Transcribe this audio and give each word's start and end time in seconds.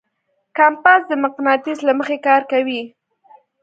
کمپاس 0.57 1.01
د 1.07 1.11
مقناطیس 1.23 1.79
له 1.87 1.93
مخې 1.99 2.17
کار 2.27 2.41
کوي. 2.51 2.81